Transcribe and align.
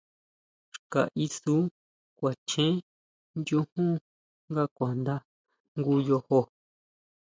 Xka 0.77 1.01
isú 1.25 1.55
kuachen 2.17 2.73
chujun 3.45 3.89
nga 4.51 4.63
kuanda 4.75 5.15
jngu 5.75 5.93
yojo. 6.07 6.39